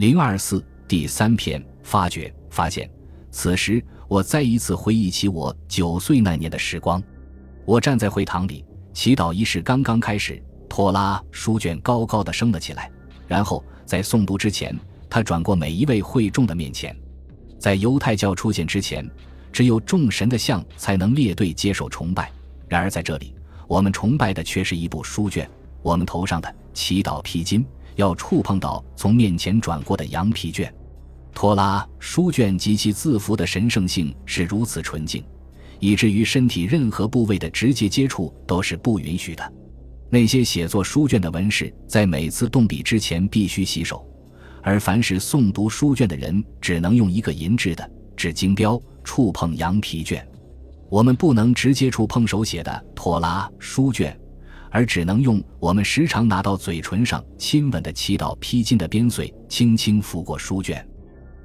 [0.00, 2.88] 零二四第三篇发掘发现。
[3.30, 7.02] 此时，我再一次回忆起我九岁那年的时光。
[7.66, 12.90] 我站在会堂里，祈祷仪式刚刚开始，托拉书卷高高的升了起来。
[13.28, 14.74] 然后在诵读之前，
[15.10, 16.96] 他转过每一位会众的面前。
[17.58, 19.06] 在犹太教出现之前，
[19.52, 22.32] 只有众神的像才能列队接受崇拜。
[22.68, 23.34] 然而在这里，
[23.68, 25.46] 我们崇拜的却是一部书卷。
[25.82, 27.62] 我们头上的祈祷披巾
[27.96, 30.72] 要触碰到从面前转过的羊皮卷。
[31.32, 35.24] 托拉书卷及其字符的神圣性是如此纯净，
[35.78, 39.52] 以至于身体任何部位的直接接触都是不允许的。
[40.10, 44.04] 那些写作书卷的文士在每次动笔之前必须洗手，
[44.60, 50.26] 而凡是诵读书卷的人只能用一个银质的纸金标触碰羊皮卷。
[50.88, 54.19] 我们不能直接触碰手写的托拉书卷，
[54.70, 60.86] 而只能用我们时常拿到嘴唇上亲吻的祈祷披巾的边穗轻轻拂过书卷。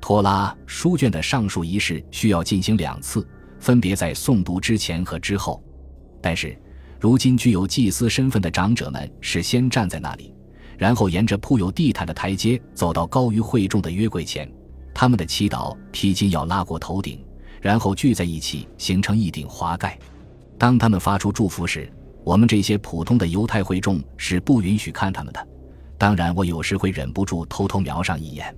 [0.00, 3.26] 托拉书卷的上述仪式需要进行两次，
[3.58, 5.62] 分别在诵读之前和之后，
[6.20, 6.56] 但是。
[7.00, 10.32] 如今具有祭司身份的长者们是先站在那里，
[10.78, 14.50] 然后沿着铺有地毯的台阶走到高于会众的约柜前。
[14.94, 17.22] 他们的祈祷披巾要拉过头顶，
[17.60, 19.98] 然后聚在一起形成一顶华盖。
[20.56, 21.92] 当他们发出祝福时，
[22.24, 25.48] 我们这些普通的犹太会众是不允许看他们的。
[25.98, 28.54] 当然，我有时会忍不住偷偷瞄上一眼。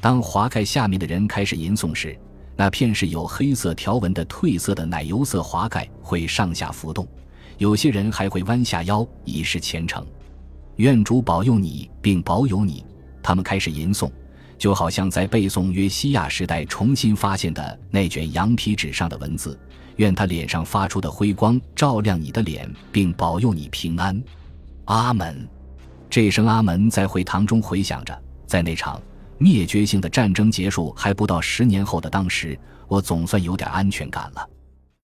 [0.00, 2.16] 当华盖下面的人开始吟诵时，
[2.54, 7.08] 那片是有黑色条纹的褪色的奶油色华盖会上下浮动。
[7.56, 10.06] 有些人还会弯下腰以示虔诚，
[10.76, 12.84] 愿主保佑你并保佑你。
[13.22, 14.10] 他们开始吟诵，
[14.58, 19.58] 就好像在背诵约西亚时代重新发现的那卷羊皮纸上的文字。
[19.96, 24.22] 愿他脸上发出的辉光照亮你的脸，并保佑你平安。
[24.84, 25.48] 阿门。
[26.10, 28.22] 这声阿门在会堂中回响着。
[28.46, 29.00] 在那场
[29.38, 34.48] 灭绝性的战争结束还不到十年后的当时，我总算有点安全感了。